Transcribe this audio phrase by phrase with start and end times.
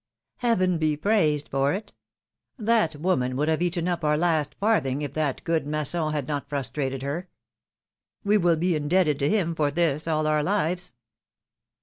[0.37, 1.93] Heaven be praised for it!
[2.57, 6.49] That woman would have eaten up our last farthing if that good Masson had not
[6.49, 7.29] frustrated her.
[8.23, 10.95] We will be indebted to him for this all our lives.